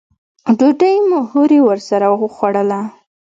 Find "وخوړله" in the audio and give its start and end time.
2.21-2.81